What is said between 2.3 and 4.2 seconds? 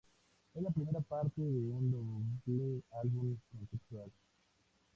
doble álbum conceptual.